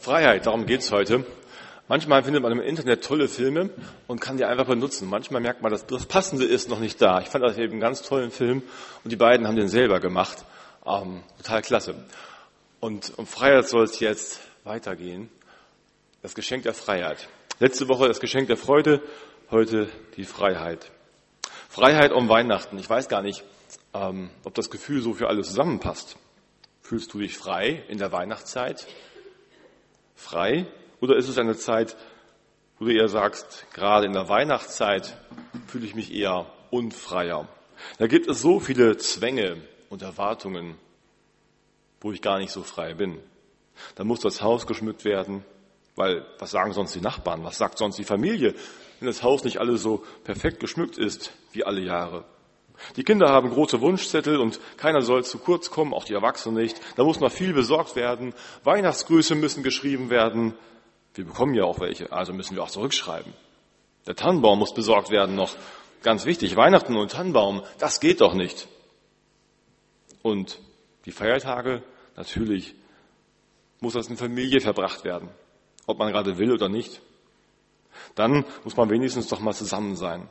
[0.00, 1.26] Freiheit, darum geht's heute.
[1.86, 3.68] Manchmal findet man im Internet tolle Filme
[4.06, 5.10] und kann die einfach benutzen.
[5.10, 7.20] Manchmal merkt man, dass das Passende ist noch nicht da.
[7.20, 8.62] Ich fand das eben einen ganz tollen Film
[9.04, 10.46] und die beiden haben den selber gemacht.
[10.86, 11.94] Ähm, total klasse.
[12.80, 15.28] Und um Freiheit soll es jetzt weitergehen.
[16.22, 17.28] Das Geschenk der Freiheit.
[17.58, 19.02] Letzte Woche das Geschenk der Freude,
[19.50, 20.90] heute die Freiheit.
[21.68, 22.78] Freiheit um Weihnachten.
[22.78, 23.44] Ich weiß gar nicht,
[23.92, 26.16] ähm, ob das Gefühl so für alle zusammenpasst.
[26.80, 28.86] Fühlst du dich frei in der Weihnachtszeit?
[30.20, 30.66] Frei?
[31.00, 31.96] Oder ist es eine Zeit,
[32.78, 35.16] wo du eher sagst, gerade in der Weihnachtszeit
[35.66, 37.48] fühle ich mich eher unfreier?
[37.98, 39.56] Da gibt es so viele Zwänge
[39.88, 40.76] und Erwartungen,
[42.02, 43.18] wo ich gar nicht so frei bin.
[43.94, 45.42] Da muss das Haus geschmückt werden,
[45.96, 47.42] weil was sagen sonst die Nachbarn?
[47.42, 48.54] Was sagt sonst die Familie,
[49.00, 52.24] wenn das Haus nicht alles so perfekt geschmückt ist wie alle Jahre?
[52.96, 56.80] Die Kinder haben große Wunschzettel und keiner soll zu kurz kommen, auch die Erwachsenen nicht.
[56.96, 58.34] Da muss noch viel besorgt werden.
[58.64, 60.54] Weihnachtsgrüße müssen geschrieben werden.
[61.14, 63.32] Wir bekommen ja auch welche, also müssen wir auch zurückschreiben.
[64.06, 65.56] Der Tannenbaum muss besorgt werden noch.
[66.02, 68.68] Ganz wichtig, Weihnachten und Tannenbaum, das geht doch nicht.
[70.22, 70.58] Und
[71.04, 71.82] die Feiertage,
[72.16, 72.74] natürlich
[73.80, 75.28] muss das in Familie verbracht werden,
[75.86, 77.02] ob man gerade will oder nicht.
[78.14, 80.28] Dann muss man wenigstens doch mal zusammen sein.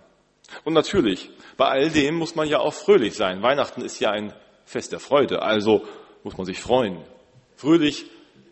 [0.63, 3.41] Und natürlich, bei all dem muss man ja auch fröhlich sein.
[3.41, 4.33] Weihnachten ist ja ein
[4.65, 5.85] Fest der Freude, also
[6.23, 7.03] muss man sich freuen.
[7.55, 8.05] Fröhlich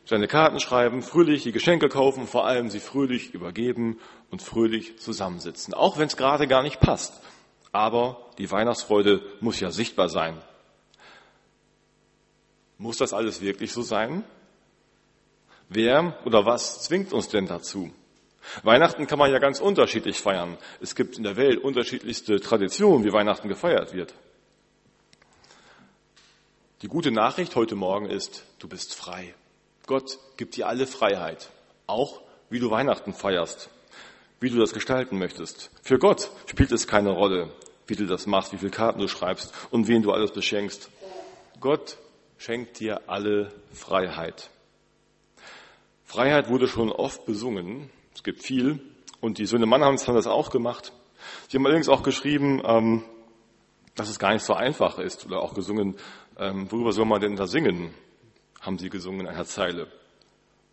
[0.05, 3.99] seine Karten schreiben, fröhlich die Geschenke kaufen, vor allem sie fröhlich übergeben
[4.31, 5.73] und fröhlich zusammensitzen.
[5.73, 7.21] Auch wenn es gerade gar nicht passt.
[7.71, 10.41] Aber die Weihnachtsfreude muss ja sichtbar sein.
[12.77, 14.23] Muss das alles wirklich so sein?
[15.69, 17.91] Wer oder was zwingt uns denn dazu?
[18.63, 20.57] Weihnachten kann man ja ganz unterschiedlich feiern.
[20.81, 24.13] Es gibt in der Welt unterschiedlichste Traditionen, wie Weihnachten gefeiert wird.
[26.81, 29.33] Die gute Nachricht heute Morgen ist, du bist frei.
[29.87, 31.49] Gott gibt dir alle Freiheit,
[31.87, 33.69] auch wie du Weihnachten feierst,
[34.39, 35.71] wie du das gestalten möchtest.
[35.81, 37.49] Für Gott spielt es keine Rolle,
[37.87, 40.89] wie du das machst, wie viele Karten du schreibst und wen du alles beschenkst.
[41.59, 41.97] Gott
[42.37, 44.49] schenkt dir alle Freiheit.
[46.05, 48.79] Freiheit wurde schon oft besungen es gibt viel.
[49.21, 50.91] Und die Söhne Mannheims haben das auch gemacht.
[51.49, 53.03] Sie haben allerdings auch geschrieben, ähm,
[53.93, 55.27] dass es gar nicht so einfach ist.
[55.27, 55.97] Oder auch gesungen,
[56.35, 57.93] ähm, worüber soll man denn da singen?
[58.59, 59.91] Haben sie gesungen in einer Zeile.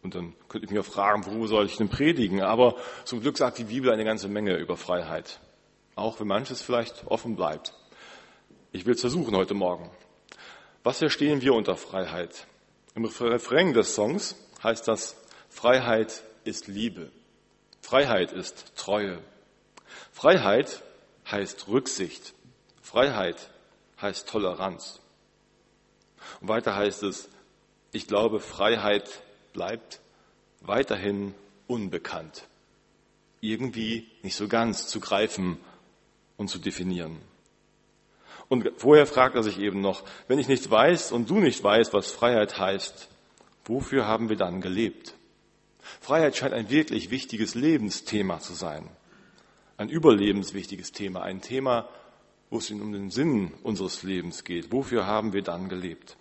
[0.03, 2.41] Und dann könnte ich mir fragen, worüber soll ich denn predigen?
[2.41, 5.39] Aber zum Glück sagt die Bibel eine ganze Menge über Freiheit.
[5.97, 7.75] Auch wenn manches vielleicht offen bleibt.
[8.73, 9.91] Ich will es versuchen heute Morgen.
[10.83, 12.47] Was verstehen wir unter Freiheit?
[12.95, 15.15] Im Refrain des Songs heißt das,
[15.51, 17.13] Freiheit ist Liebe.
[17.85, 19.19] Freiheit ist Treue.
[20.11, 20.83] Freiheit
[21.31, 22.33] heißt Rücksicht.
[22.81, 23.51] Freiheit
[24.01, 25.01] heißt Toleranz.
[26.41, 27.29] Und weiter heißt es,
[27.93, 30.01] ich glaube, Freiheit bleibt
[30.63, 31.35] weiterhin
[31.67, 32.49] unbekannt.
[33.43, 35.59] Irgendwie nicht so ganz zu greifen
[36.39, 37.21] und zu definieren.
[38.49, 41.93] Und vorher fragt er sich eben noch, wenn ich nicht weiß und du nicht weißt,
[41.93, 43.11] was Freiheit heißt,
[43.67, 45.15] wofür haben wir dann gelebt?
[46.05, 48.89] Freiheit scheint ein wirklich wichtiges Lebensthema zu sein.
[49.79, 51.23] Ein überlebenswichtiges Thema.
[51.23, 51.89] Ein Thema,
[52.51, 54.71] wo es um den Sinn unseres Lebens geht.
[54.71, 56.19] Wofür haben wir dann gelebt?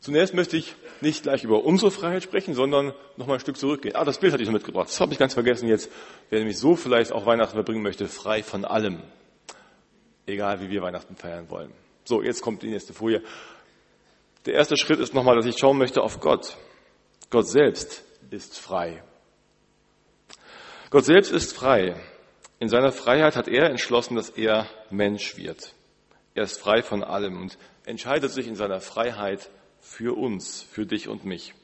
[0.00, 3.96] Zunächst möchte ich nicht gleich über unsere Freiheit sprechen, sondern noch mal ein Stück zurückgehen.
[3.96, 4.88] Ah, das Bild hatte ich noch mitgebracht.
[4.88, 5.90] Das habe ich ganz vergessen jetzt.
[6.28, 9.02] Wer nämlich so vielleicht auch Weihnachten verbringen möchte, frei von allem.
[10.26, 11.72] Egal, wie wir Weihnachten feiern wollen.
[12.04, 13.22] So, jetzt kommt die nächste Folie.
[14.44, 16.58] Der erste Schritt ist nochmal, dass ich schauen möchte auf Gott.
[17.30, 19.04] Gott selbst ist frei.
[20.90, 21.94] Gott selbst ist frei.
[22.58, 25.72] In seiner Freiheit hat er entschlossen, dass er Mensch wird.
[26.34, 29.48] Er ist frei von allem und entscheidet sich in seiner Freiheit
[29.78, 31.54] für uns, für dich und mich.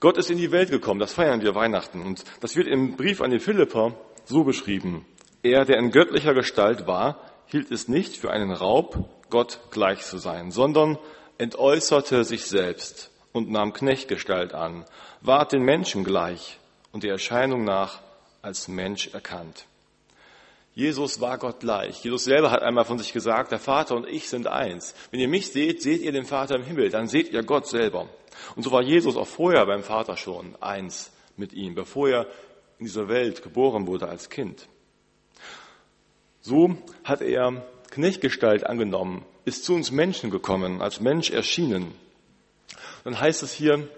[0.00, 2.02] Gott ist in die Welt gekommen, das feiern wir Weihnachten.
[2.02, 3.94] Und das wird im Brief an die Philipper
[4.24, 5.06] so beschrieben.
[5.44, 10.18] Er, der in göttlicher Gestalt war, hielt es nicht für einen Raub, Gott gleich zu
[10.18, 10.98] sein, sondern
[11.38, 14.84] entäußerte sich selbst und nahm Knechtgestalt an,
[15.20, 16.58] ward den Menschen gleich
[16.92, 18.00] und der Erscheinung nach
[18.42, 19.66] als Mensch erkannt.
[20.74, 22.04] Jesus war Gott gleich.
[22.04, 24.94] Jesus selber hat einmal von sich gesagt, der Vater und ich sind eins.
[25.10, 28.08] Wenn ihr mich seht, seht ihr den Vater im Himmel, dann seht ihr Gott selber.
[28.54, 32.26] Und so war Jesus auch vorher beim Vater schon eins mit ihm, bevor er
[32.78, 34.68] in dieser Welt geboren wurde als Kind.
[36.40, 41.92] So hat er Knechtgestalt angenommen, ist zu uns Menschen gekommen, als Mensch erschienen
[43.08, 43.88] dann heißt es hier,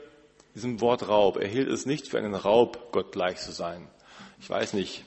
[0.55, 3.89] diesem Wort Raub, er hielt es nicht für einen Raub, Gott gleich zu sein.
[4.39, 5.05] Ich weiß nicht,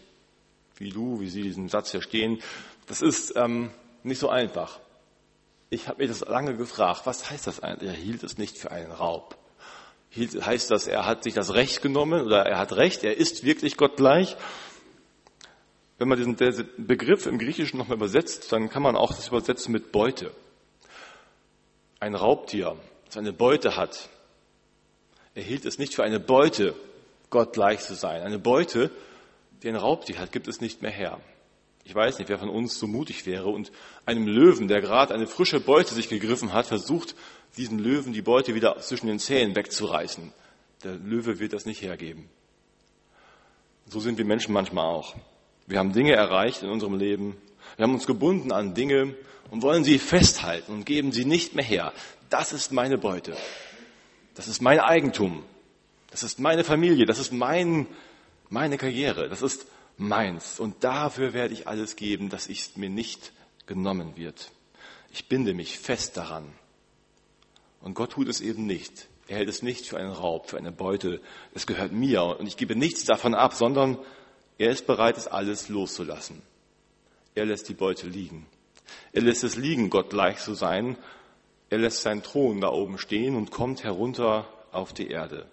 [0.76, 2.42] wie du, wie Sie diesen Satz hier stehen.
[2.86, 3.72] Das ist ähm,
[4.04, 4.82] nicht so einfach.
[5.70, 7.92] Ich habe mir das lange gefragt, was heißt das eigentlich?
[7.92, 9.38] Er hielt es nicht für einen Raub.
[10.14, 13.78] heißt das, er hat sich das Recht genommen oder er hat Recht, er ist wirklich
[13.78, 14.36] Gott gleich.
[15.98, 16.36] Wenn man diesen
[16.76, 20.32] Begriff im Griechischen nochmal übersetzt, dann kann man auch das übersetzen mit Beute.
[22.02, 22.76] Ein Raubtier,
[23.14, 24.10] das eine Beute hat,
[25.36, 26.74] er hielt es nicht für eine Beute,
[27.30, 28.24] Gott gleich zu sein.
[28.24, 28.90] Eine Beute,
[29.62, 31.20] die ein Raubtier hat, gibt es nicht mehr her.
[31.84, 33.72] Ich weiß nicht, wer von uns so mutig wäre und
[34.08, 37.14] einem Löwen, der gerade eine frische Beute sich gegriffen hat, versucht,
[37.56, 40.34] diesem Löwen die Beute wieder zwischen den Zähnen wegzureißen.
[40.84, 42.30] Der Löwe wird das nicht hergeben.
[43.88, 45.16] So sind wir Menschen manchmal auch.
[45.68, 47.38] Wir haben Dinge erreicht in unserem Leben.
[47.76, 49.16] Wir haben uns gebunden an Dinge
[49.52, 51.94] und wollen sie festhalten und geben sie nicht mehr her.
[52.34, 53.38] Das ist meine Beute.
[54.34, 55.44] Das ist mein Eigentum.
[56.10, 57.06] Das ist meine Familie.
[57.06, 57.86] Das ist mein,
[58.50, 59.30] meine Karriere.
[59.30, 60.60] Das ist meins.
[60.60, 63.34] Und dafür werde ich alles geben, dass es mir nicht
[63.68, 64.50] genommen wird.
[65.12, 66.52] Ich binde mich fest daran.
[67.82, 69.08] Und Gott tut es eben nicht.
[69.28, 71.22] Er hält es nicht für einen Raub, für eine Beute.
[71.54, 74.00] Es gehört mir und ich gebe nichts davon ab, sondern
[74.58, 76.42] er ist bereit, es alles loszulassen.
[77.36, 78.48] Er lässt die Beute liegen.
[79.12, 80.98] Er lässt es liegen, Gott gleich zu sein.
[81.74, 85.48] Er lässt seinen Thron da oben stehen und kommt herunter auf die Erde.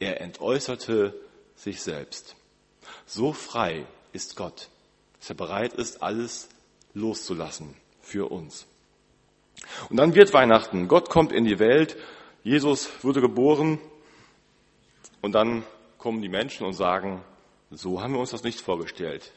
[0.00, 1.14] Er entäußerte
[1.54, 2.34] sich selbst.
[3.06, 4.70] So frei ist Gott,
[5.20, 6.48] dass er bereit ist, alles
[6.94, 8.66] loszulassen für uns.
[9.88, 10.88] Und dann wird Weihnachten.
[10.88, 11.96] Gott kommt in die Welt.
[12.42, 13.78] Jesus wurde geboren.
[15.20, 15.62] Und dann
[15.96, 17.22] kommen die Menschen und sagen,
[17.70, 19.30] so haben wir uns das nicht vorgestellt.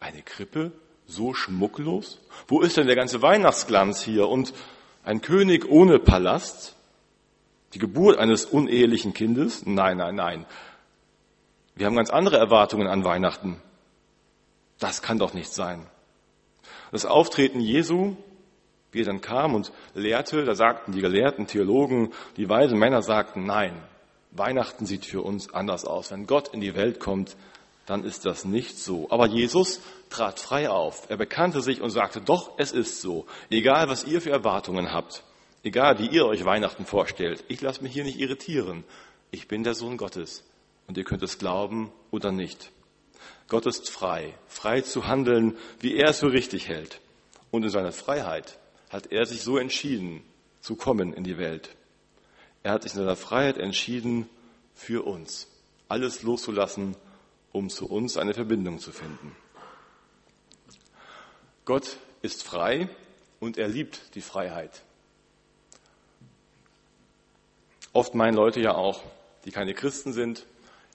[0.00, 0.72] Eine Krippe?
[1.06, 2.18] So schmucklos?
[2.48, 4.26] Wo ist denn der ganze Weihnachtsglanz hier?
[4.26, 4.52] Und
[5.04, 6.76] ein König ohne Palast?
[7.74, 9.64] Die Geburt eines unehelichen Kindes?
[9.64, 10.46] Nein, nein, nein.
[11.74, 13.62] Wir haben ganz andere Erwartungen an Weihnachten.
[14.78, 15.86] Das kann doch nicht sein.
[16.90, 18.16] Das Auftreten Jesu,
[18.92, 23.46] wie er dann kam und lehrte, da sagten die gelehrten Theologen, die weisen Männer sagten,
[23.46, 23.80] nein,
[24.32, 26.10] Weihnachten sieht für uns anders aus.
[26.10, 27.36] Wenn Gott in die Welt kommt,
[27.86, 29.10] dann ist das nicht so.
[29.10, 29.80] Aber Jesus
[30.10, 31.08] trat frei auf.
[31.08, 33.26] Er bekannte sich und sagte, doch, es ist so.
[33.50, 35.24] Egal, was ihr für Erwartungen habt,
[35.62, 38.84] egal, wie ihr euch Weihnachten vorstellt, ich lasse mich hier nicht irritieren.
[39.30, 40.44] Ich bin der Sohn Gottes
[40.86, 42.70] und ihr könnt es glauben oder nicht.
[43.48, 47.00] Gott ist frei, frei zu handeln, wie er es für richtig hält.
[47.50, 48.58] Und in seiner Freiheit
[48.90, 50.22] hat er sich so entschieden,
[50.60, 51.70] zu kommen in die Welt.
[52.62, 54.28] Er hat sich in seiner Freiheit entschieden,
[54.74, 55.48] für uns
[55.90, 56.96] alles loszulassen,
[57.52, 59.34] um zu uns eine Verbindung zu finden.
[61.64, 62.88] Gott ist frei
[63.38, 64.82] und er liebt die Freiheit.
[67.92, 69.02] Oft meinen Leute ja auch,
[69.44, 70.46] die keine Christen sind,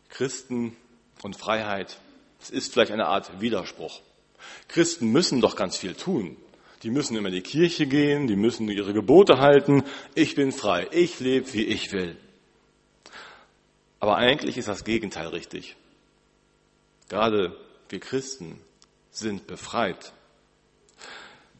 [0.09, 0.75] Christen
[1.23, 1.97] und Freiheit,
[2.41, 4.01] es ist vielleicht eine Art Widerspruch.
[4.67, 6.37] Christen müssen doch ganz viel tun.
[6.83, 9.83] Die müssen immer in die Kirche gehen, die müssen ihre Gebote halten.
[10.13, 12.15] Ich bin frei, ich lebe, wie ich will.
[13.99, 15.75] Aber eigentlich ist das Gegenteil richtig.
[17.09, 17.55] Gerade
[17.89, 18.59] wir Christen
[19.11, 20.13] sind befreit.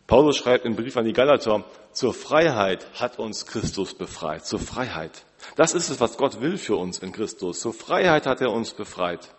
[0.08, 5.26] Paulus schreibt im Brief an die Galater, zur Freiheit hat uns Christus befreit, zur Freiheit.
[5.56, 7.60] Das ist es, was Gott will für uns in Christus.
[7.60, 9.30] Zur Freiheit hat er uns befreit.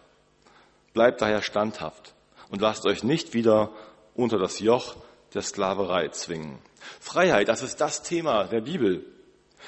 [0.93, 2.14] Bleibt daher standhaft
[2.49, 3.70] und lasst euch nicht wieder
[4.14, 4.97] unter das Joch
[5.35, 6.59] der Sklaverei zwingen.
[7.00, 9.05] Freiheit, das ist das Thema der Bibel.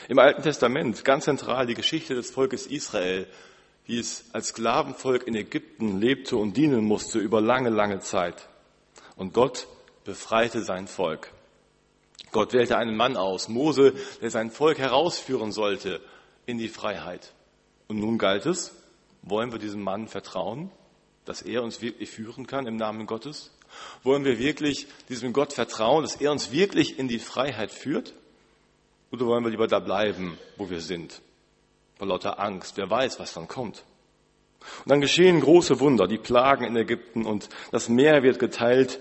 [0.09, 3.27] Im Alten Testament ganz zentral die Geschichte des Volkes Israel,
[3.89, 8.47] wie es als Sklavenvolk in Ägypten lebte und dienen musste über lange, lange Zeit.
[9.17, 9.67] Und Gott
[10.05, 11.33] befreite sein Volk.
[12.31, 16.03] Gott wählte einen Mann aus, Mose, der sein Volk herausführen sollte
[16.45, 17.33] in die Freiheit.
[17.89, 18.75] Und nun galt es,
[19.23, 20.71] wollen wir diesem Mann vertrauen,
[21.25, 23.51] dass er uns wirklich führen kann im Namen Gottes?
[24.03, 28.13] Wollen wir wirklich diesem Gott vertrauen, dass er uns wirklich in die Freiheit führt?
[29.11, 31.23] Oder wollen wir lieber da bleiben, wo wir sind?
[31.99, 33.85] Vor lauter Angst, wer weiß, was dann kommt.
[34.85, 39.01] Und dann geschehen große Wunder, die Plagen in Ägypten und das Meer wird geteilt.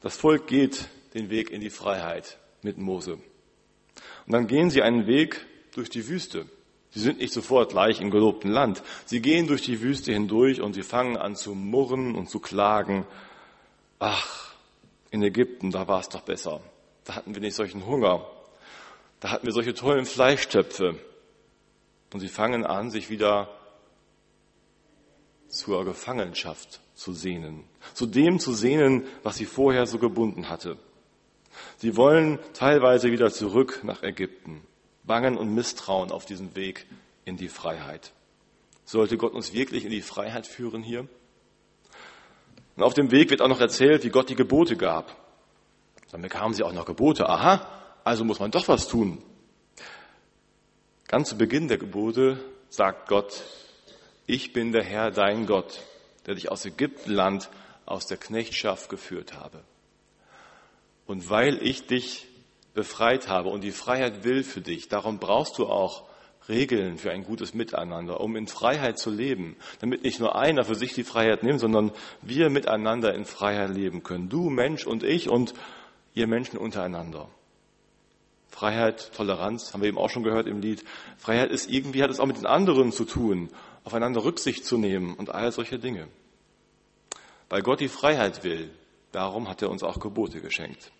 [0.00, 3.14] Das Volk geht den Weg in die Freiheit mit Mose.
[3.14, 6.46] Und dann gehen sie einen Weg durch die Wüste.
[6.90, 8.82] Sie sind nicht sofort gleich im gelobten Land.
[9.04, 13.06] Sie gehen durch die Wüste hindurch und sie fangen an zu murren und zu klagen.
[13.98, 14.54] Ach,
[15.10, 16.60] in Ägypten, da war es doch besser.
[17.04, 18.26] Da hatten wir nicht solchen Hunger.
[19.20, 20.98] Da hatten wir solche tollen Fleischtöpfe.
[22.12, 23.48] Und sie fangen an, sich wieder
[25.48, 27.64] zur Gefangenschaft zu sehnen.
[27.94, 30.78] Zu dem zu sehnen, was sie vorher so gebunden hatte.
[31.78, 34.62] Sie wollen teilweise wieder zurück nach Ägypten.
[35.04, 36.86] Bangen und Misstrauen auf diesem Weg
[37.24, 38.12] in die Freiheit.
[38.84, 41.08] Sollte Gott uns wirklich in die Freiheit führen hier?
[42.76, 45.16] Und auf dem Weg wird auch noch erzählt, wie Gott die Gebote gab.
[46.10, 47.28] Dann bekamen sie auch noch Gebote.
[47.28, 47.66] Aha,
[48.04, 49.22] also muss man doch was tun.
[51.08, 52.38] Ganz zu Beginn der Gebote
[52.68, 53.42] sagt Gott,
[54.26, 55.80] ich bin der Herr, dein Gott,
[56.26, 57.48] der dich aus Ägyptenland,
[57.86, 59.62] aus der Knechtschaft geführt habe.
[61.06, 62.28] Und weil ich dich
[62.74, 66.04] befreit habe und die Freiheit will für dich, darum brauchst du auch
[66.46, 70.74] Regeln für ein gutes Miteinander, um in Freiheit zu leben, damit nicht nur einer für
[70.74, 74.28] sich die Freiheit nimmt, sondern wir miteinander in Freiheit leben können.
[74.28, 75.54] Du Mensch und ich und
[76.12, 77.30] ihr Menschen untereinander.
[78.48, 80.84] Freiheit, Toleranz, haben wir eben auch schon gehört im Lied.
[81.16, 83.50] Freiheit ist irgendwie, hat es auch mit den anderen zu tun,
[83.84, 86.08] aufeinander Rücksicht zu nehmen und all solche Dinge.
[87.48, 88.70] Weil Gott die Freiheit will,
[89.12, 90.90] darum hat er uns auch Gebote geschenkt.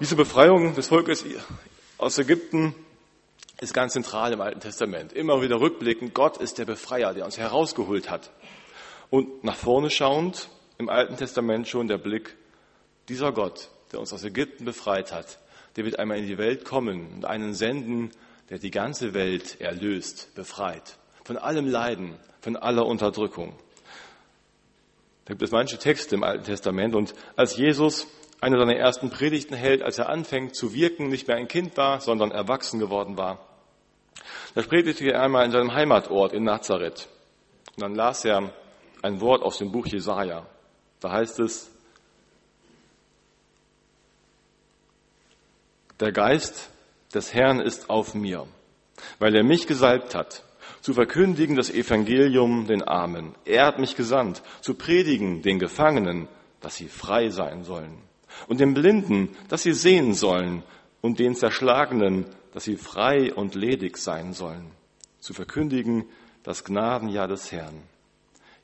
[0.00, 1.24] Diese Befreiung des Volkes
[1.98, 2.74] aus Ägypten
[3.60, 5.12] ist ganz zentral im Alten Testament.
[5.12, 8.30] Immer wieder rückblickend, Gott ist der Befreier, der uns herausgeholt hat.
[9.10, 12.36] Und nach vorne schauend, im Alten Testament schon der Blick,
[13.08, 15.38] dieser Gott, der uns aus Ägypten befreit hat,
[15.76, 18.10] der wird einmal in die Welt kommen und einen senden,
[18.50, 20.98] der die ganze Welt erlöst, befreit.
[21.24, 23.54] Von allem Leiden, von aller Unterdrückung.
[25.24, 28.06] Da gibt es manche Texte im Alten Testament und als Jesus
[28.40, 32.00] eine seiner ersten Predigten hält, als er anfängt zu wirken, nicht mehr ein Kind war,
[32.00, 33.48] sondern erwachsen geworden war,
[34.54, 37.08] da predigte er einmal in seinem Heimatort in Nazareth.
[37.74, 38.52] Und dann las er
[39.02, 40.46] ein Wort aus dem Buch Jesaja.
[41.00, 41.73] Da heißt es,
[46.04, 46.70] der Geist
[47.14, 48.46] des Herrn ist auf mir,
[49.18, 50.44] weil er mich gesalbt hat,
[50.82, 53.34] zu verkündigen das Evangelium den Armen.
[53.46, 56.28] Er hat mich gesandt, zu predigen den Gefangenen,
[56.60, 57.96] dass sie frei sein sollen.
[58.48, 60.62] Und den Blinden, dass sie sehen sollen.
[61.00, 64.70] Und den Zerschlagenen, dass sie frei und ledig sein sollen.
[65.20, 66.04] Zu verkündigen
[66.42, 67.82] das Gnadenjahr des Herrn.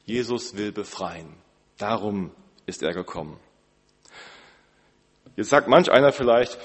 [0.04, 1.28] Jesus will befreien.
[1.78, 2.32] Darum
[2.66, 3.38] ist er gekommen.
[5.40, 6.58] Jetzt sagt manch einer vielleicht,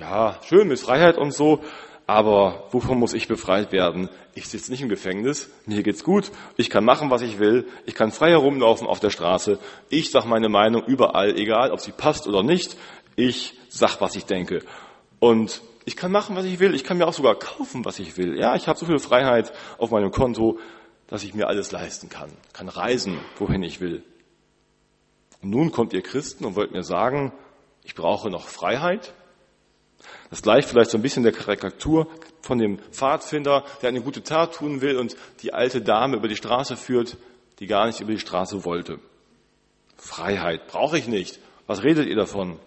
[0.00, 1.60] ja, schön mit Freiheit und so,
[2.06, 4.08] aber wovon muss ich befreit werden?
[4.34, 7.94] Ich sitze nicht im Gefängnis, mir geht's gut, ich kann machen, was ich will, ich
[7.94, 9.58] kann frei herumlaufen auf der Straße,
[9.90, 12.78] ich sag meine Meinung überall, egal ob sie passt oder nicht,
[13.14, 14.62] ich sag, was ich denke.
[15.18, 18.16] Und ich kann machen, was ich will, ich kann mir auch sogar kaufen, was ich
[18.16, 18.38] will.
[18.38, 20.58] Ja, ich habe so viel Freiheit auf meinem Konto,
[21.08, 24.02] dass ich mir alles leisten kann, kann reisen, wohin ich will.
[25.42, 27.34] Und nun kommt ihr Christen und wollt mir sagen,
[27.84, 29.14] ich brauche noch Freiheit,
[30.30, 32.08] das gleicht vielleicht so ein bisschen der Karikatur
[32.40, 36.36] von dem Pfadfinder, der eine gute Tat tun will und die alte Dame über die
[36.36, 37.16] Straße führt,
[37.60, 38.98] die gar nicht über die Straße wollte.
[39.96, 41.38] Freiheit brauche ich nicht.
[41.66, 42.58] Was redet ihr davon?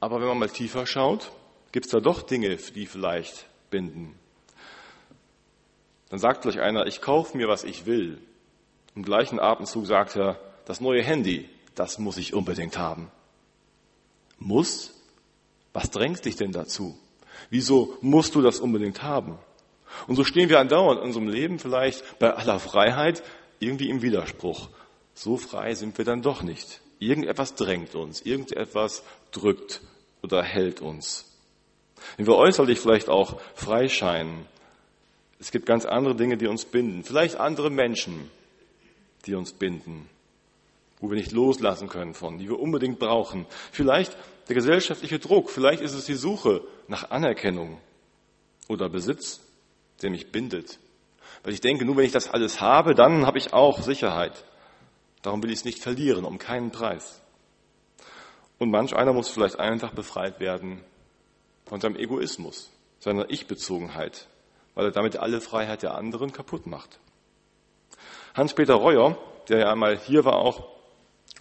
[0.00, 1.30] Aber wenn man mal tiefer schaut,
[1.72, 4.18] gibt es da doch Dinge, die vielleicht binden.
[6.08, 8.18] Dann sagt vielleicht einer, ich kaufe mir, was ich will.
[8.96, 13.10] Im gleichen Atemzug sagt er, das neue Handy, das muss ich unbedingt haben.
[14.38, 14.94] Muss?
[15.72, 16.98] Was drängt dich denn dazu?
[17.48, 19.38] Wieso musst du das unbedingt haben?
[20.06, 23.22] Und so stehen wir andauernd in unserem Leben vielleicht bei aller Freiheit
[23.58, 24.68] irgendwie im Widerspruch.
[25.14, 26.80] So frei sind wir dann doch nicht.
[26.98, 29.80] Irgendetwas drängt uns, irgendetwas drückt
[30.22, 31.26] oder hält uns.
[32.16, 34.46] Wenn wir äußerlich vielleicht auch frei scheinen,
[35.38, 37.02] es gibt ganz andere Dinge, die uns binden.
[37.04, 38.30] Vielleicht andere Menschen,
[39.26, 40.08] die uns binden,
[41.00, 43.46] wo wir nicht loslassen können von, die wir unbedingt brauchen.
[43.72, 44.16] Vielleicht
[44.48, 47.80] der gesellschaftliche Druck, vielleicht ist es die Suche nach Anerkennung
[48.68, 49.40] oder Besitz,
[50.02, 50.78] der mich bindet.
[51.42, 54.44] Weil ich denke, nur wenn ich das alles habe, dann habe ich auch Sicherheit.
[55.22, 57.22] Darum will ich es nicht verlieren, um keinen Preis.
[58.58, 60.82] Und manch einer muss vielleicht einfach befreit werden
[61.64, 64.28] von seinem Egoismus, seiner Ich-Bezogenheit,
[64.74, 67.00] weil er damit alle Freiheit der anderen kaputt macht.
[68.34, 69.16] Hans-Peter Reuer,
[69.48, 70.79] der ja einmal hier war, auch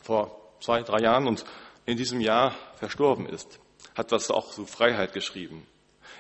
[0.10, 1.46] vor zwei, drei Jahren und
[1.86, 3.60] in diesem Jahr verstorben ist,
[3.94, 5.68] hat das auch zu Freiheit geschrieben.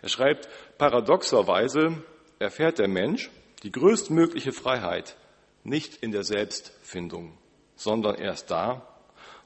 [0.04, 2.04] Er schreibt, paradoxerweise
[2.38, 3.32] erfährt der Mensch
[3.64, 5.18] die größtmögliche Freiheit
[5.64, 7.36] nicht in der Selbstfindung,
[7.76, 8.86] sondern erst da,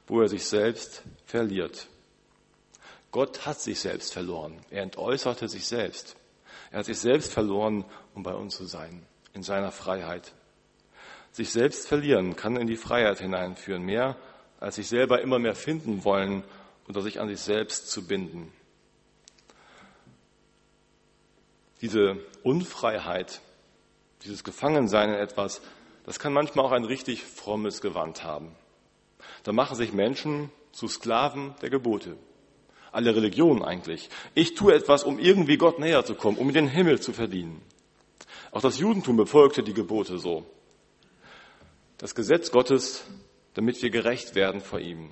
[0.07, 1.87] wo er sich selbst verliert.
[3.11, 4.59] Gott hat sich selbst verloren.
[4.71, 6.17] Er entäußerte sich selbst.
[6.69, 10.33] Er hat sich selbst verloren, um bei uns zu sein, in seiner Freiheit.
[11.31, 14.17] Sich selbst verlieren kann in die Freiheit hineinführen, mehr
[14.63, 16.41] als sich selber immer mehr finden wollen
[16.87, 18.49] oder sich an sich selbst zu binden.
[21.81, 23.41] Diese Unfreiheit,
[24.23, 25.61] dieses Gefangensein in etwas,
[26.05, 28.55] das kann manchmal auch ein richtig frommes Gewand haben.
[29.43, 32.15] Da machen sich Menschen zu Sklaven der Gebote.
[32.93, 34.09] Alle Religionen eigentlich.
[34.33, 37.61] Ich tue etwas, um irgendwie Gott näher zu kommen, um den Himmel zu verdienen.
[38.51, 40.45] Auch das Judentum befolgte die Gebote so.
[41.97, 43.03] Das Gesetz Gottes
[43.53, 45.11] damit wir gerecht werden vor ihm.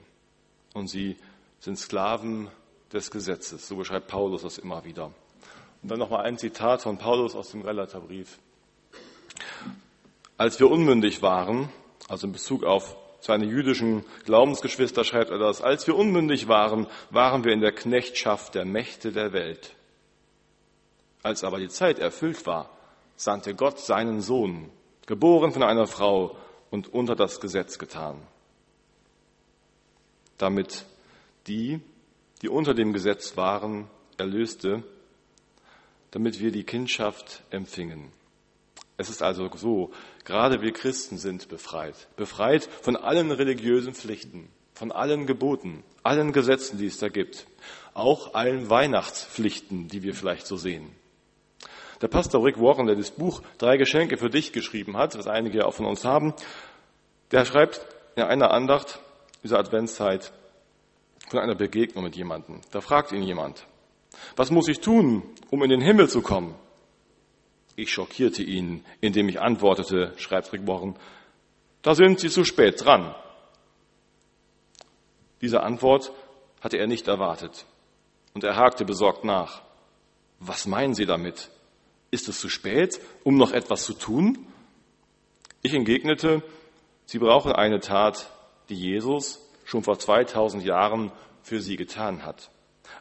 [0.73, 1.17] Und sie
[1.59, 2.49] sind Sklaven
[2.91, 3.67] des Gesetzes.
[3.67, 5.11] So beschreibt Paulus das immer wieder.
[5.81, 8.37] Und dann nochmal ein Zitat von Paulus aus dem Galaterbrief.
[10.37, 11.69] Als wir unmündig waren,
[12.07, 17.43] also in Bezug auf seine jüdischen Glaubensgeschwister schreibt er das, als wir unmündig waren, waren
[17.43, 19.75] wir in der Knechtschaft der Mächte der Welt.
[21.21, 22.69] Als aber die Zeit erfüllt war,
[23.15, 24.71] sandte Gott seinen Sohn,
[25.05, 26.35] geboren von einer Frau
[26.71, 28.19] und unter das Gesetz getan,
[30.39, 30.85] damit
[31.45, 31.79] die,
[32.41, 33.87] die unter dem Gesetz waren,
[34.17, 34.83] erlöste,
[36.09, 38.11] damit wir die Kindschaft empfingen.
[38.97, 39.91] Es ist also so,
[40.25, 42.07] gerade wir Christen sind befreit.
[42.15, 47.47] Befreit von allen religiösen Pflichten, von allen Geboten, allen Gesetzen, die es da gibt.
[47.93, 50.89] Auch allen Weihnachtspflichten, die wir vielleicht so sehen.
[52.01, 55.65] Der Pastor Rick Warren, der das Buch Drei Geschenke für dich geschrieben hat, was einige
[55.65, 56.33] auch von uns haben,
[57.31, 58.99] der schreibt in einer Andacht
[59.43, 60.31] dieser Adventszeit
[61.29, 62.61] von einer Begegnung mit jemandem.
[62.71, 63.65] Da fragt ihn jemand,
[64.35, 66.55] was muss ich tun, um in den Himmel zu kommen?
[67.75, 70.95] Ich schockierte ihn, indem ich antwortete, schreibt Rick Warren,
[71.81, 73.15] da sind Sie zu spät dran.
[75.41, 76.11] Diese Antwort
[76.61, 77.65] hatte er nicht erwartet
[78.33, 79.61] und er hakte besorgt nach.
[80.39, 81.49] Was meinen Sie damit?
[82.11, 84.45] Ist es zu spät, um noch etwas zu tun?
[85.61, 86.43] Ich entgegnete,
[87.05, 88.29] Sie brauchen eine Tat,
[88.69, 92.51] die Jesus schon vor 2000 Jahren für Sie getan hat.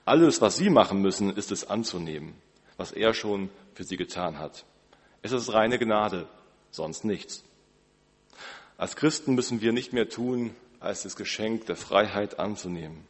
[0.05, 2.35] Alles, was Sie machen müssen, ist es anzunehmen,
[2.77, 4.65] was er schon für Sie getan hat.
[5.23, 6.27] Es ist reine Gnade,
[6.71, 7.45] sonst nichts.
[8.77, 13.07] Als Christen müssen wir nicht mehr tun, als das Geschenk der Freiheit anzunehmen.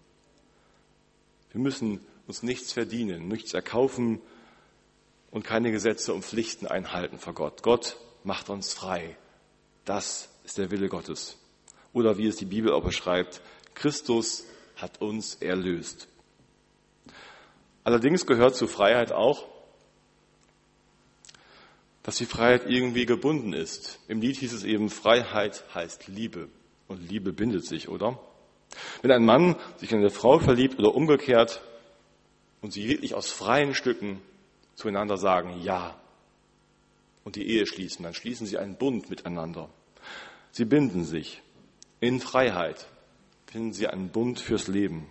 [1.52, 4.20] Wir müssen uns nichts verdienen, nichts erkaufen,
[5.30, 7.62] und keine Gesetze und Pflichten einhalten vor Gott.
[7.62, 9.16] Gott macht uns frei.
[9.84, 11.38] Das ist der Wille Gottes.
[11.92, 13.40] Oder wie es die Bibel auch beschreibt,
[13.74, 14.44] Christus
[14.76, 16.08] hat uns erlöst.
[17.84, 19.46] Allerdings gehört zur Freiheit auch,
[22.02, 24.00] dass die Freiheit irgendwie gebunden ist.
[24.08, 26.48] Im Lied hieß es eben, Freiheit heißt Liebe.
[26.88, 28.18] Und Liebe bindet sich, oder?
[29.02, 31.62] Wenn ein Mann sich in eine Frau verliebt oder umgekehrt
[32.62, 34.20] und sie wirklich aus freien Stücken
[34.80, 35.94] zueinander sagen Ja
[37.22, 39.68] und die Ehe schließen, dann schließen sie einen Bund miteinander.
[40.50, 41.42] Sie binden sich.
[42.00, 42.86] In Freiheit
[43.46, 45.06] finden sie einen Bund fürs Leben.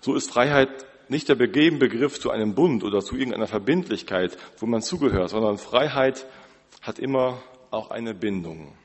[0.00, 4.82] So ist Freiheit nicht der Begriff zu einem Bund oder zu irgendeiner Verbindlichkeit, wo man
[4.82, 6.26] zugehört, sondern Freiheit
[6.82, 8.76] hat immer auch eine Bindung.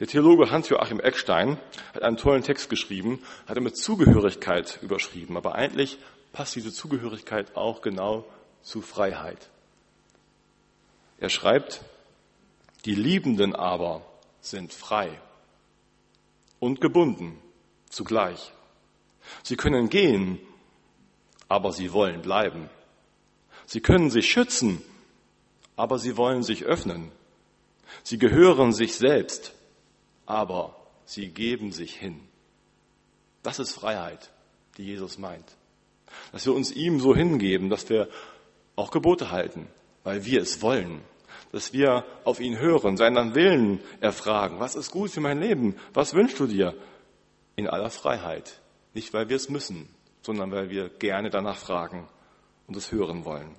[0.00, 1.58] Der Theologe Hans-Joachim Eckstein
[1.94, 5.98] hat einen tollen Text geschrieben, hat er mit Zugehörigkeit überschrieben, aber eigentlich
[6.32, 8.24] passt diese Zugehörigkeit auch genau
[8.62, 9.48] zu Freiheit.
[11.18, 11.82] Er schreibt,
[12.84, 14.02] die Liebenden aber
[14.40, 15.20] sind frei
[16.60, 17.38] und gebunden
[17.88, 18.52] zugleich.
[19.42, 20.38] Sie können gehen,
[21.48, 22.68] aber sie wollen bleiben.
[23.64, 24.82] Sie können sich schützen,
[25.74, 27.10] aber sie wollen sich öffnen.
[28.02, 29.52] Sie gehören sich selbst,
[30.26, 32.20] aber sie geben sich hin.
[33.42, 34.30] Das ist Freiheit,
[34.76, 35.56] die Jesus meint
[36.32, 38.08] dass wir uns ihm so hingeben, dass wir
[38.74, 39.68] auch Gebote halten,
[40.04, 41.00] weil wir es wollen,
[41.52, 44.60] dass wir auf ihn hören, seinen Willen erfragen.
[44.60, 45.76] Was ist gut für mein Leben?
[45.94, 46.74] Was wünschst du dir?
[47.54, 48.60] In aller Freiheit.
[48.92, 49.88] Nicht, weil wir es müssen,
[50.20, 52.08] sondern weil wir gerne danach fragen
[52.66, 53.54] und es hören wollen.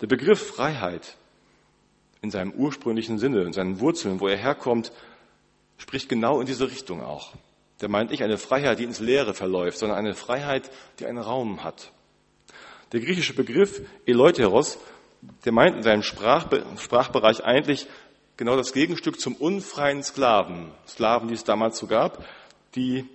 [0.00, 1.16] Der Begriff Freiheit
[2.22, 4.92] in seinem ursprünglichen Sinne, in seinen Wurzeln, wo er herkommt,
[5.78, 7.32] spricht genau in diese Richtung auch
[7.80, 11.64] der meint nicht eine Freiheit, die ins Leere verläuft, sondern eine Freiheit, die einen Raum
[11.64, 11.92] hat.
[12.92, 14.78] Der griechische Begriff Eleuteros,
[15.44, 17.86] der meint in seinem Sprachbe Sprachbereich eigentlich
[18.36, 20.72] genau das Gegenstück zum unfreien Sklaven.
[20.88, 22.24] Sklaven, die es damals so gab,
[22.74, 23.06] die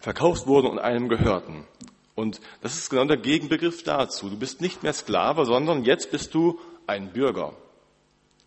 [0.00, 1.64] verkauft wurden und einem gehörten.
[2.14, 4.28] Und das ist genau der Gegenbegriff dazu.
[4.28, 7.54] Du bist nicht mehr Sklave, sondern jetzt bist du ein Bürger.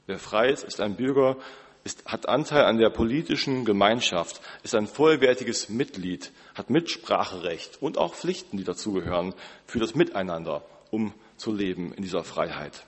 [0.05, 1.37] Wer frei ist, ist ein Bürger
[1.83, 8.15] ist, hat Anteil an der politischen Gemeinschaft, ist ein vollwertiges Mitglied, hat Mitspracherecht und auch
[8.15, 9.33] Pflichten, die dazugehören,
[9.65, 12.85] für das Miteinander, um zu leben in dieser Freiheit.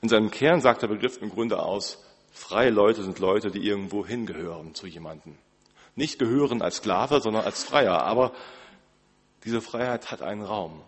[0.00, 4.06] In seinem Kern sagt der Begriff im Grunde aus, freie Leute sind Leute, die irgendwo
[4.06, 5.36] hingehören zu jemandem.
[5.94, 8.32] Nicht gehören als Sklave, sondern als Freier, aber
[9.44, 10.82] diese Freiheit hat einen Raum.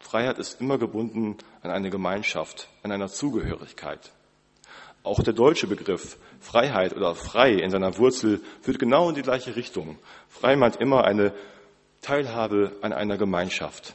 [0.00, 4.12] Freiheit ist immer gebunden an eine Gemeinschaft, an einer Zugehörigkeit.
[5.02, 9.56] Auch der deutsche Begriff Freiheit oder frei in seiner Wurzel führt genau in die gleiche
[9.56, 9.98] Richtung.
[10.28, 11.32] Frei meint immer eine
[12.02, 13.94] Teilhabe an einer Gemeinschaft.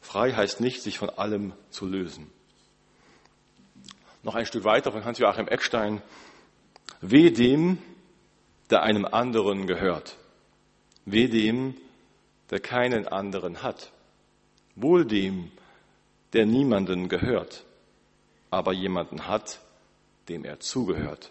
[0.00, 2.30] Frei heißt nicht, sich von allem zu lösen.
[4.22, 6.02] Noch ein Stück weiter von Hans-Joachim Eckstein.
[7.00, 7.78] Weh dem,
[8.70, 10.16] der einem anderen gehört.
[11.04, 11.74] Weh dem,
[12.50, 13.92] der keinen anderen hat.
[14.74, 15.50] Wohl dem,
[16.32, 17.64] der niemanden gehört,
[18.50, 19.60] aber jemanden hat,
[20.28, 21.30] dem er zugehört.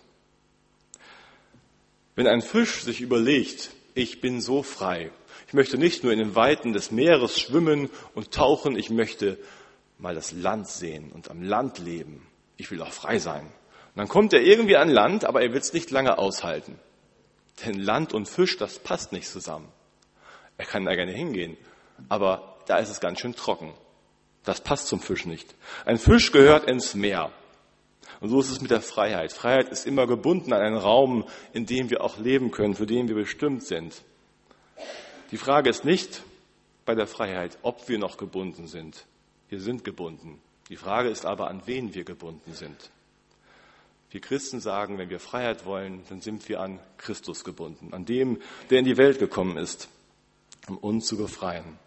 [2.15, 5.11] Wenn ein Fisch sich überlegt, ich bin so frei,
[5.47, 9.37] ich möchte nicht nur in den Weiten des Meeres schwimmen und tauchen, ich möchte
[9.97, 12.25] mal das Land sehen und am Land leben.
[12.57, 13.43] Ich will auch frei sein.
[13.43, 16.79] Und dann kommt er irgendwie an Land, aber er wird es nicht lange aushalten.
[17.65, 19.69] Denn Land und Fisch, das passt nicht zusammen.
[20.57, 21.57] Er kann da gerne hingehen,
[22.09, 23.73] aber da ist es ganz schön trocken.
[24.43, 25.55] Das passt zum Fisch nicht.
[25.85, 27.31] Ein Fisch gehört ins Meer.
[28.19, 29.33] Und so ist es mit der Freiheit.
[29.33, 33.07] Freiheit ist immer gebunden an einen Raum, in dem wir auch leben können, für den
[33.07, 34.03] wir bestimmt sind.
[35.31, 36.23] Die Frage ist nicht
[36.85, 39.05] bei der Freiheit, ob wir noch gebunden sind.
[39.49, 40.39] Wir sind gebunden.
[40.69, 42.89] Die Frage ist aber, an wen wir gebunden sind.
[44.11, 48.41] Wir Christen sagen, wenn wir Freiheit wollen, dann sind wir an Christus gebunden, an dem,
[48.69, 49.89] der in die Welt gekommen ist,
[50.67, 51.77] um uns zu befreien.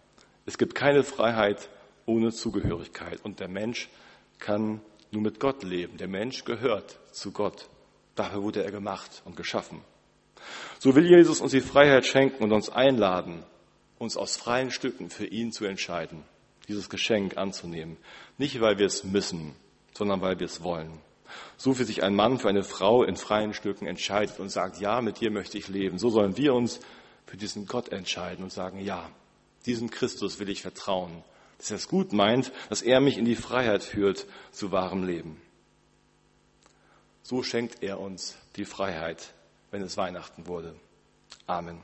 [0.45, 1.69] Es gibt keine Freiheit
[2.05, 3.89] ohne Zugehörigkeit und der Mensch
[4.37, 5.97] kann nur mit Gott leben.
[5.97, 7.69] Der Mensch gehört zu Gott.
[8.15, 9.81] Dafür wurde er gemacht und geschaffen.
[10.79, 13.43] So will Jesus uns die Freiheit schenken und uns einladen,
[13.97, 16.23] uns aus freien Stücken für ihn zu entscheiden,
[16.67, 17.97] dieses Geschenk anzunehmen.
[18.37, 19.55] Nicht, weil wir es müssen,
[19.93, 20.99] sondern weil wir es wollen.
[21.57, 25.01] So wie sich ein Mann für eine Frau in freien Stücken entscheidet und sagt, ja,
[25.01, 26.79] mit dir möchte ich leben, so sollen wir uns
[27.25, 29.09] für diesen Gott entscheiden und sagen, ja,
[29.65, 31.23] diesem Christus will ich vertrauen,
[31.59, 35.39] dass er es gut meint, dass er mich in die Freiheit führt zu wahrem Leben.
[37.21, 39.33] So schenkt er uns die Freiheit,
[39.69, 40.73] wenn es Weihnachten wurde.
[41.45, 41.83] Amen.